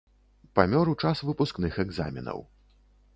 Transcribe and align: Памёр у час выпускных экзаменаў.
Памёр 0.59 0.89
у 0.93 0.95
час 1.03 1.21
выпускных 1.29 1.77
экзаменаў. 1.87 2.43